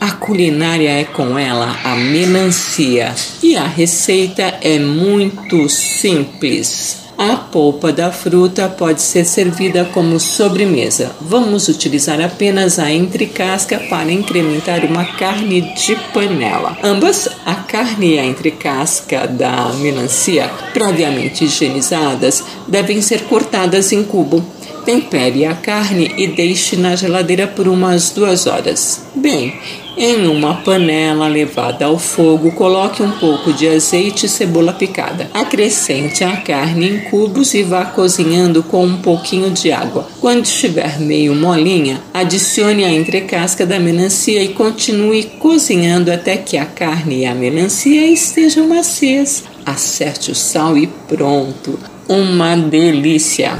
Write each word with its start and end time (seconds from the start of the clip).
a 0.00 0.12
culinária 0.12 0.90
é 0.90 1.04
com 1.04 1.36
ela 1.36 1.76
a 1.82 1.96
melancia 1.96 3.12
e 3.42 3.56
a 3.56 3.66
receita 3.66 4.42
é 4.62 4.78
muito 4.78 5.68
simples. 5.68 7.07
A 7.18 7.34
polpa 7.34 7.92
da 7.92 8.12
fruta 8.12 8.68
pode 8.68 9.02
ser 9.02 9.24
servida 9.24 9.84
como 9.86 10.20
sobremesa. 10.20 11.10
Vamos 11.20 11.66
utilizar 11.66 12.20
apenas 12.20 12.78
a 12.78 12.92
entrecasca 12.92 13.80
para 13.90 14.12
incrementar 14.12 14.84
uma 14.84 15.04
carne 15.04 15.62
de 15.74 15.96
panela. 16.14 16.78
Ambas, 16.80 17.28
a 17.44 17.56
carne 17.56 18.14
e 18.14 18.18
a 18.20 18.24
entrecasca 18.24 19.26
da 19.26 19.72
melancia, 19.80 20.48
previamente 20.72 21.44
higienizadas, 21.44 22.44
devem 22.68 23.02
ser 23.02 23.24
cortadas 23.24 23.90
em 23.90 24.04
cubo. 24.04 24.46
Tempere 24.84 25.44
a 25.44 25.54
carne 25.54 26.14
e 26.16 26.28
deixe 26.28 26.76
na 26.76 26.94
geladeira 26.94 27.48
por 27.48 27.66
umas 27.66 28.10
duas 28.10 28.46
horas. 28.46 29.02
Bem, 29.16 29.58
em 29.98 30.28
uma 30.28 30.54
panela 30.54 31.26
levada 31.26 31.86
ao 31.86 31.98
fogo, 31.98 32.52
coloque 32.52 33.02
um 33.02 33.10
pouco 33.10 33.52
de 33.52 33.66
azeite 33.66 34.26
e 34.26 34.28
cebola 34.28 34.72
picada. 34.72 35.28
Acrescente 35.34 36.22
a 36.22 36.36
carne 36.36 36.88
em 36.88 37.00
cubos 37.10 37.52
e 37.52 37.64
vá 37.64 37.84
cozinhando 37.84 38.62
com 38.62 38.84
um 38.84 38.98
pouquinho 38.98 39.50
de 39.50 39.72
água. 39.72 40.06
Quando 40.20 40.44
estiver 40.44 41.00
meio 41.00 41.34
molinha, 41.34 42.00
adicione 42.14 42.84
a 42.84 42.92
entrecasca 42.92 43.66
da 43.66 43.80
melancia 43.80 44.40
e 44.40 44.48
continue 44.48 45.24
cozinhando 45.24 46.12
até 46.12 46.36
que 46.36 46.56
a 46.56 46.64
carne 46.64 47.22
e 47.22 47.26
a 47.26 47.34
melancia 47.34 48.06
estejam 48.06 48.68
macias. 48.68 49.42
Acerte 49.66 50.30
o 50.30 50.34
sal 50.34 50.78
e 50.78 50.86
pronto. 50.86 51.78
Uma 52.08 52.56
delícia! 52.56 53.58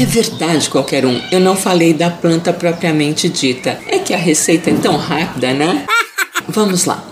É 0.00 0.06
verdade, 0.06 0.70
qualquer 0.70 1.04
um. 1.04 1.20
Eu 1.30 1.40
não 1.40 1.54
falei 1.54 1.92
da 1.92 2.08
planta 2.08 2.54
propriamente 2.54 3.28
dita. 3.28 3.78
É 3.86 3.98
que 3.98 4.14
a 4.14 4.16
receita 4.16 4.70
é 4.70 4.74
tão 4.74 4.96
rápida, 4.96 5.52
né? 5.52 5.84
Vamos 6.48 6.86
lá. 6.86 7.04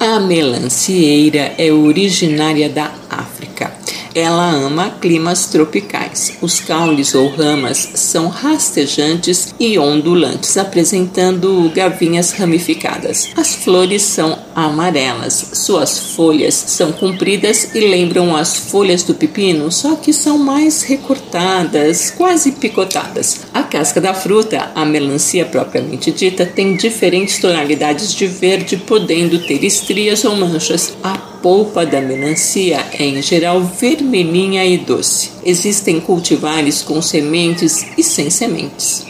A 0.00 0.18
melancieira 0.18 1.54
é 1.56 1.70
originária 1.70 2.68
da 2.68 2.90
África. 3.08 3.72
Ela 4.12 4.50
ama 4.50 4.90
climas 5.00 5.46
tropicais. 5.46 6.32
Os 6.42 6.58
caules 6.58 7.14
ou 7.14 7.28
ramas 7.28 7.90
são 7.94 8.26
rastejantes 8.26 9.54
e 9.60 9.78
ondulantes, 9.78 10.56
apresentando 10.56 11.70
gavinhas 11.72 12.32
ramificadas. 12.32 13.28
As 13.36 13.54
flores 13.54 14.02
são 14.02 14.36
amarelas. 14.54 15.50
Suas 15.52 15.98
folhas 16.14 16.54
são 16.54 16.92
compridas 16.92 17.74
e 17.74 17.80
lembram 17.80 18.36
as 18.36 18.56
folhas 18.56 19.02
do 19.02 19.14
pepino, 19.14 19.70
só 19.70 19.96
que 19.96 20.12
são 20.12 20.38
mais 20.38 20.82
recortadas, 20.82 22.10
quase 22.10 22.52
picotadas. 22.52 23.40
A 23.52 23.62
casca 23.62 24.00
da 24.00 24.14
fruta, 24.14 24.70
a 24.74 24.84
melancia 24.84 25.44
propriamente 25.44 26.10
dita, 26.10 26.46
tem 26.46 26.76
diferentes 26.76 27.38
tonalidades 27.38 28.14
de 28.14 28.26
verde, 28.26 28.76
podendo 28.76 29.38
ter 29.38 29.64
estrias 29.64 30.24
ou 30.24 30.36
manchas. 30.36 30.92
A 31.02 31.16
polpa 31.16 31.84
da 31.84 32.00
melancia 32.00 32.84
é 32.92 33.04
em 33.04 33.20
geral 33.20 33.60
vermelhinha 33.62 34.64
e 34.64 34.78
doce. 34.78 35.30
Existem 35.44 36.00
cultivares 36.00 36.82
com 36.82 37.02
sementes 37.02 37.84
e 37.98 38.02
sem 38.02 38.30
sementes. 38.30 39.04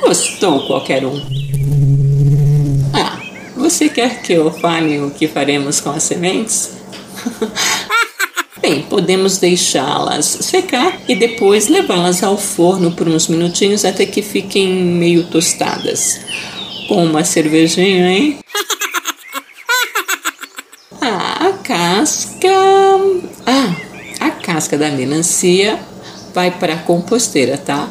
Gostou 0.00 0.66
qualquer 0.66 1.06
um? 1.06 1.20
Ah, 3.72 3.74
você 3.74 3.88
quer 3.88 4.20
que 4.20 4.34
eu 4.34 4.50
fale 4.50 5.00
o 5.00 5.10
que 5.10 5.26
faremos 5.26 5.80
com 5.80 5.88
as 5.88 6.02
sementes? 6.02 6.72
Bem, 8.60 8.82
podemos 8.82 9.38
deixá-las 9.38 10.26
secar 10.26 11.00
e 11.08 11.14
depois 11.14 11.68
levá-las 11.68 12.22
ao 12.22 12.36
forno 12.36 12.92
por 12.92 13.08
uns 13.08 13.28
minutinhos 13.28 13.86
até 13.86 14.04
que 14.04 14.20
fiquem 14.20 14.68
meio 14.68 15.24
tostadas. 15.24 16.20
Com 16.86 17.06
uma 17.06 17.24
cervejinha, 17.24 18.12
hein? 18.12 18.38
casca. 21.64 22.48
Ah, 23.46 23.74
a 24.20 24.30
casca 24.32 24.76
da 24.76 24.90
melancia 24.90 25.80
vai 26.34 26.50
para 26.50 26.74
a 26.74 26.78
composteira, 26.78 27.56
tá? 27.56 27.88